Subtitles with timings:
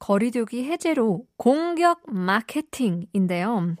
[0.00, 3.76] 거리두기 해제로 공격 마케팅인데요.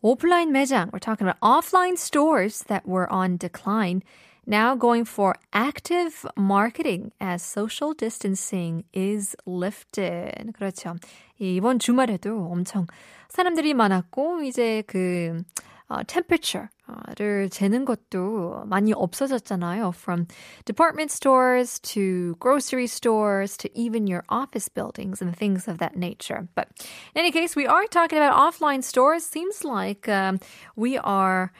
[0.00, 4.02] 오프라인 매장, we're talking about offline stores that were on decline.
[4.46, 10.52] Now going for active marketing as social distancing is lifted.
[10.52, 10.96] 그렇죠.
[11.38, 12.86] 이번 주말에도 엄청
[13.30, 15.42] 사람들이 많았고, 이제 그,
[15.88, 16.68] 어, temperature
[17.15, 19.93] 를 재는 것도 많이 없어졌잖아요.
[19.93, 20.27] From
[20.65, 26.47] department stores to grocery stores to even your office buildings and things of that nature.
[26.55, 26.67] But
[27.13, 29.23] in any case, we are talking about offline stores.
[29.23, 30.39] Seems like um,
[30.75, 31.51] we are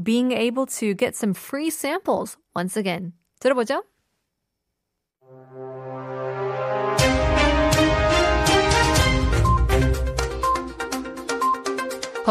[0.00, 3.12] being able to get some free samples once again.
[3.40, 3.82] 들어보죠.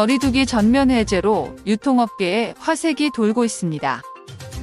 [0.01, 4.01] 거리두기 전면 해제로 유통업계에 화색이 돌고 있습니다.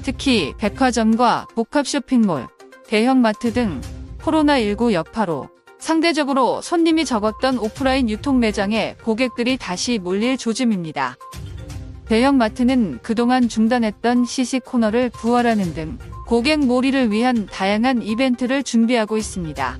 [0.02, 2.48] 특히 백화점과 복합 쇼핑몰,
[2.88, 3.80] 대형마트 등
[4.20, 11.16] 코로나19 여파로 상대적으로 손님이 적었던 오프라인 유통 매장에 고객들이 다시 몰릴 조짐입니다.
[12.06, 19.78] 대형마트는 그동안 중단했던 시식 코너를 부활하는 등 고객 몰이를 위한 다양한 이벤트를 준비하고 있습니다.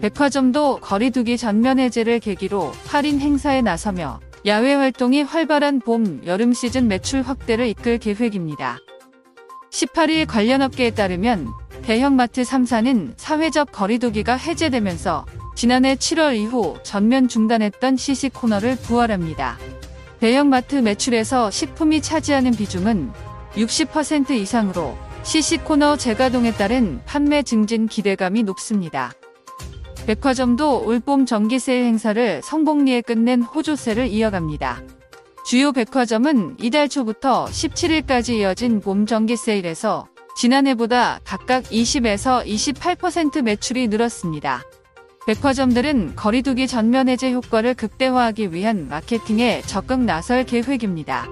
[0.00, 7.22] 백화점도 거리두기 전면 해제를 계기로 할인 행사에 나서며 야외 활동이 활발한 봄, 여름 시즌 매출
[7.22, 8.78] 확대를 이끌 계획입니다.
[9.70, 11.48] 18일 관련 업계에 따르면
[11.82, 19.58] 대형마트 3사는 사회적 거리두기가 해제되면서 지난해 7월 이후 전면 중단했던 시식 코너를 부활합니다.
[20.20, 23.10] 대형마트 매출에서 식품이 차지하는 비중은
[23.54, 29.12] 60% 이상으로 시식 코너 재가동에 따른 판매 증진 기대감이 높습니다.
[30.08, 34.82] 백화점도 올봄 정기 세일 행사를 성공리에 끝낸 호조세를 이어갑니다.
[35.44, 44.62] 주요 백화점은 이달 초부터 17일까지 이어진 봄 정기 세일에서 지난해보다 각각 20에서 28% 매출이 늘었습니다.
[45.26, 51.28] 백화점들은 거리두기 전면 해제 효과를 극대화하기 위한 마케팅에 적극 나설 계획입니다.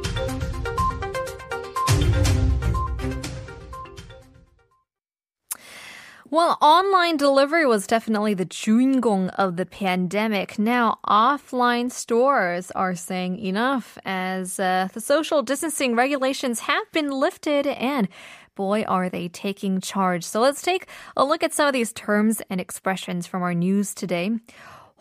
[6.30, 10.58] Well, online delivery was definitely the 주인공 of the pandemic.
[10.58, 17.68] Now, offline stores are saying enough as uh, the social distancing regulations have been lifted
[17.68, 18.08] and
[18.56, 20.24] boy, are they taking charge.
[20.24, 20.88] So let's take
[21.18, 24.32] a look at some of these terms and expressions from our news today.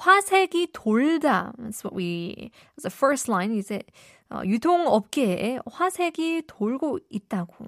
[0.01, 1.53] 화색이 돌다.
[1.59, 3.53] That's what we, that's the first line.
[3.53, 3.83] 이제
[4.31, 7.67] 어, 유통업계에 화색이 돌고 있다고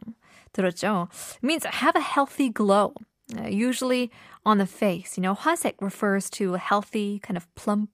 [0.53, 1.09] 들었죠.
[1.43, 2.95] It means have a healthy glow.
[3.36, 4.10] Uh, usually
[4.46, 5.18] on the face.
[5.18, 7.90] You know, hasek refers to a healthy, kind of plump,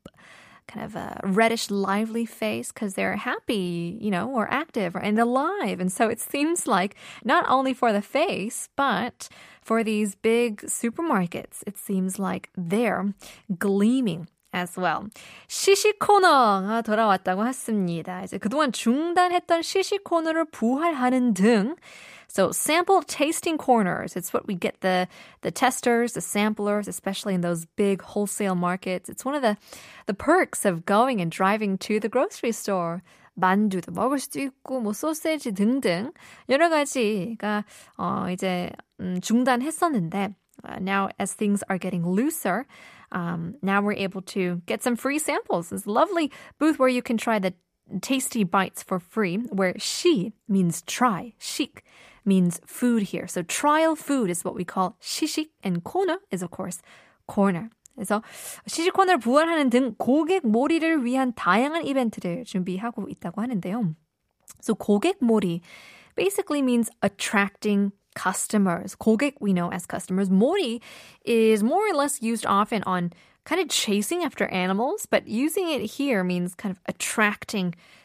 [0.68, 5.80] kind of a reddish, lively face because they're happy, you know, or active and alive.
[5.80, 9.28] And so it seems like not only for the face, but
[9.62, 13.14] for these big supermarkets, it seems like they're
[13.58, 14.28] gleaming.
[14.56, 15.10] as well.
[15.48, 18.24] 시식 코너가 돌아왔다고 했습니다.
[18.24, 21.76] 이제 그동안 중단했던 시식 코너를 부활하는 등
[22.33, 25.09] so sample tasting corners, it's what we get the
[25.43, 29.09] the testers, the samplers, especially in those big wholesale markets.
[29.09, 29.56] It's one of the
[30.06, 33.03] the perks of going and driving to the grocery store.
[33.39, 36.11] 만두도 먹을 수도 있고 뭐 소세지 등등
[36.49, 37.65] 여러 가지가
[37.97, 40.34] 어 이제 음, 중단했었는데
[40.67, 42.67] uh, now as things are getting looser
[43.12, 45.71] um, now we're able to get some free samples.
[45.71, 47.55] This lovely booth where you can try the
[48.01, 51.84] tasty bites for free, where she means try, chic
[52.25, 53.27] means food here.
[53.27, 56.81] So trial food is what we call 시식 and 코너 is of course
[57.27, 57.71] corner.
[57.95, 58.23] 그래서
[58.67, 63.94] 시식 코너를 부활하는 등 고객 몰이를 위한 다양한 이벤트를 준비하고 있다고 하는데요.
[64.61, 65.61] So 고객 몰이
[66.15, 68.94] basically means attracting customers.
[68.94, 70.29] 고객 we know as customers.
[70.31, 70.81] 몰이
[71.25, 73.12] is more or less used often on
[73.44, 78.01] kind of chasing after animals, but using it here means kind of attracting customers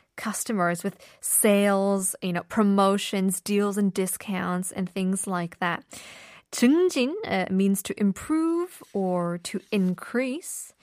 [0.84, 5.84] with sales, you know, promotions, deals and discounts and things like that.
[6.52, 10.74] 증진 uh, means to improve or to increase.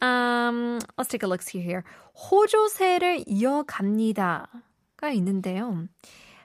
[0.00, 1.84] Um, let's take a look see here.
[2.16, 4.48] 호조세를 이어갑니다가
[5.12, 5.88] 있는데요.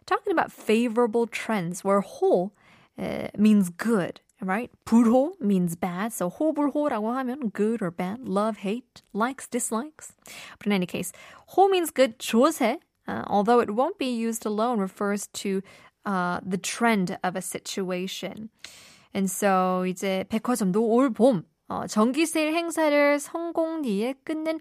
[0.05, 2.51] Talking about favorable trends where 호
[2.99, 4.69] uh, means good right?
[4.85, 10.13] 불호 means bad, so 호불호라고 하면 good or bad, love, hate, likes, dislikes.
[10.57, 11.11] But in any case,
[11.55, 15.61] 호 means good, 조세, uh, although it won't be used alone, refers to
[16.05, 18.49] uh, the trend of a situation.
[19.13, 24.59] And so 이제 백화점도 올 봄, 어, 정기 세일 행사를 성공리에 끝낸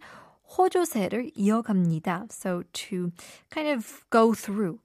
[0.57, 2.27] 호조세를 이어갑니다.
[2.31, 3.11] So to
[3.51, 4.79] kind of go through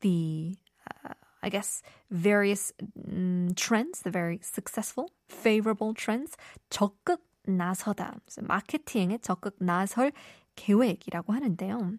[0.00, 0.56] the
[1.04, 2.72] uh, I guess various
[3.06, 6.36] um, trends, the very successful, favorable trends
[6.70, 8.20] 적극 나서다.
[8.28, 10.12] So 마케팅에 적극 나설
[10.56, 11.98] 계획이라고 하는데요.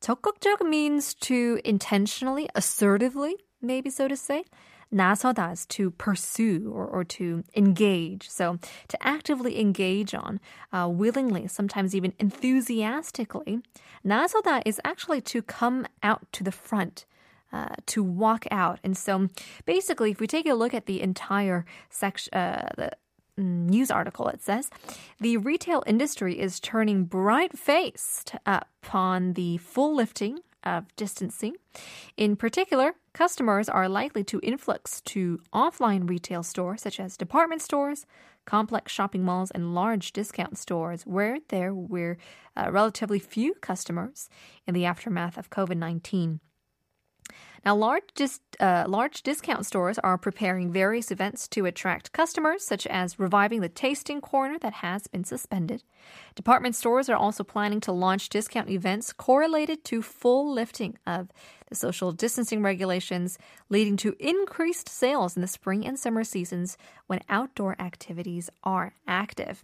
[0.00, 4.44] 적극적 means to intentionally, assertively, maybe so to say.
[4.92, 8.28] 나서다 is to pursue or, or to engage.
[8.30, 8.58] So
[8.88, 10.40] to actively engage on,
[10.72, 13.60] uh, willingly, sometimes even enthusiastically.
[14.06, 17.06] 나서다 is actually to come out to the front.
[17.53, 18.79] uh, to walk out.
[18.83, 19.27] And so
[19.67, 22.91] basically, if we take a look at the entire section, uh, the
[23.37, 24.71] news article, it says
[25.19, 31.53] the retail industry is turning bright faced upon the full lifting of distancing.
[32.17, 38.07] In particular, customers are likely to influx to offline retail stores such as department stores,
[38.45, 42.17] complex shopping malls, and large discount stores where there were
[42.57, 44.27] uh, relatively few customers
[44.65, 46.39] in the aftermath of COVID 19.
[47.65, 52.85] Now, large, dis- uh, large discount stores are preparing various events to attract customers, such
[52.87, 55.83] as reviving the tasting corner that has been suspended.
[56.35, 61.29] Department stores are also planning to launch discount events correlated to full lifting of
[61.69, 63.37] the social distancing regulations,
[63.69, 66.77] leading to increased sales in the spring and summer seasons
[67.07, 69.63] when outdoor activities are active.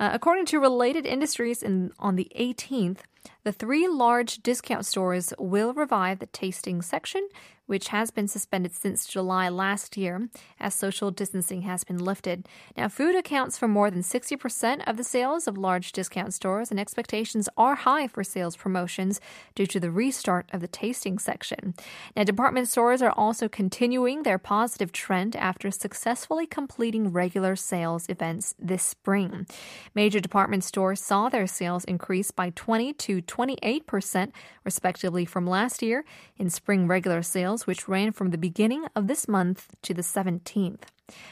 [0.00, 3.00] Uh, according to related industries, in, on the 18th,
[3.44, 7.28] the three large discount stores will revive the tasting section,
[7.68, 10.28] which has been suspended since July last year
[10.58, 12.48] as social distancing has been lifted.
[12.76, 16.80] Now, food accounts for more than 60% of the sales of large discount stores, and
[16.80, 19.20] expectations are high for sales promotions
[19.54, 21.74] due to the restart of the tasting section.
[22.16, 28.54] Now, department stores are also continuing their positive trend after successfully completing regular sales events
[28.58, 29.46] this spring.
[29.94, 34.32] Major department stores saw their sales increase by 20 to 28%,
[34.64, 36.04] respectively, from last year
[36.38, 40.82] in spring regular sales, which ran from the beginning of this month to the 17th.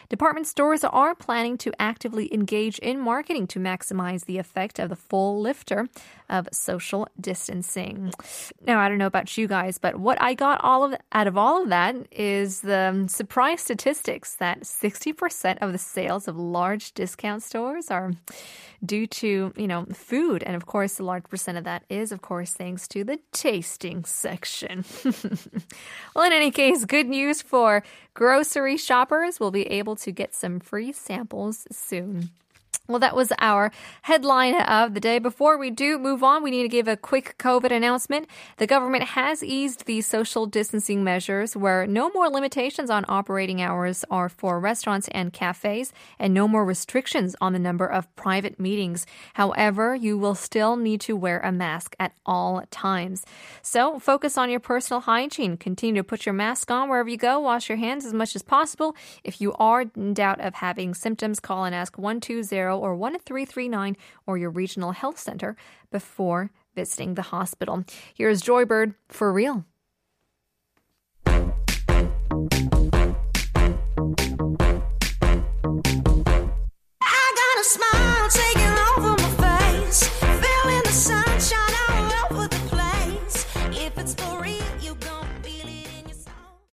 [0.09, 4.97] Department stores are planning to actively engage in marketing to maximize the effect of the
[4.97, 5.89] full lifter
[6.29, 8.13] of social distancing.
[8.67, 11.37] Now, I don't know about you guys, but what I got all of out of
[11.37, 17.43] all of that is the surprise statistics that 60% of the sales of large discount
[17.43, 18.13] stores are
[18.85, 20.43] due to, you know, food.
[20.43, 24.05] And of course, a large percent of that is, of course, thanks to the tasting
[24.05, 24.85] section.
[26.15, 27.83] well, in any case, good news for
[28.15, 29.39] grocery shoppers.
[29.41, 32.31] We'll be able to get some free samples soon.
[32.89, 33.73] Well, that was our
[34.03, 35.19] headline of the day.
[35.19, 38.29] Before we do move on, we need to give a quick COVID announcement.
[38.59, 44.05] The government has eased the social distancing measures where no more limitations on operating hours
[44.09, 49.05] are for restaurants and cafes and no more restrictions on the number of private meetings.
[49.35, 53.25] However, you will still need to wear a mask at all times.
[53.63, 55.57] So focus on your personal hygiene.
[55.57, 57.41] Continue to put your mask on wherever you go.
[57.41, 58.95] Wash your hands as much as possible.
[59.25, 63.97] If you are in doubt of having symptoms, call and ask 120 or 1-339
[64.27, 65.57] or your regional health center
[65.91, 67.85] before visiting the hospital.
[68.15, 69.65] Here's Joybird for real.
[77.67, 78.16] smile